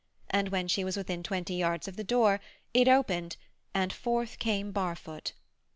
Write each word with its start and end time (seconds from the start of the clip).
And 0.31 0.49
when 0.49 0.67
she 0.67 0.83
was 0.83 0.97
within 0.97 1.21
twenty 1.21 1.53
yards 1.57 1.87
of 1.87 1.95
the 1.95 2.03
door, 2.03 2.39
it 2.73 2.87
opened, 2.87 3.37
and 3.71 3.93
forth 3.93 4.39
came 4.39 4.71
Barfoot. 4.71 5.33